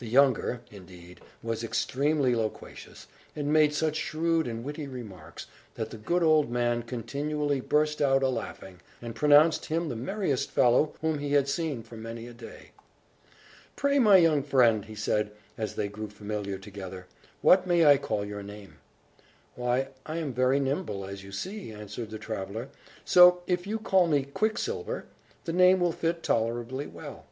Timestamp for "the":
0.00-0.08, 5.90-5.96, 9.88-9.94, 22.10-22.18, 25.44-25.52